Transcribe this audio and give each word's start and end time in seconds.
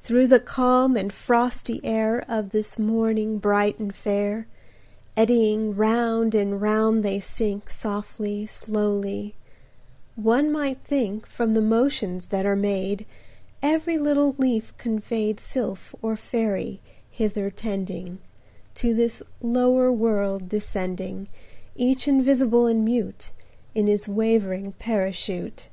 Through 0.00 0.28
the 0.28 0.40
calm 0.40 0.96
and 0.96 1.12
frosty 1.12 1.78
air 1.84 2.24
Of 2.26 2.52
this 2.52 2.78
morning 2.78 3.36
bright 3.36 3.78
and 3.78 3.94
fair, 3.94 4.46
Eddying 5.14 5.76
round 5.76 6.34
and 6.34 6.58
round 6.58 7.04
they 7.04 7.20
sink 7.20 7.68
Softly, 7.68 8.46
slowly: 8.46 9.34
one 10.16 10.50
might 10.50 10.78
think, 10.82 11.24
10 11.24 11.28
From 11.30 11.52
the 11.52 11.60
motions 11.60 12.28
that 12.28 12.46
are 12.46 12.56
made, 12.56 13.04
Every 13.62 13.98
little 13.98 14.34
leaf 14.38 14.72
conveyed 14.78 15.38
Sylph 15.38 15.94
or 16.00 16.16
Faery 16.16 16.80
hither 17.10 17.50
tending,– 17.50 18.20
To 18.76 18.94
this 18.94 19.22
lower 19.42 19.92
world 19.92 20.48
descending, 20.48 21.28
Each 21.76 22.08
invisible 22.08 22.64
and 22.66 22.86
mute, 22.86 23.32
In 23.74 23.86
his 23.86 24.08
wavering 24.08 24.72
parachute. 24.78 25.68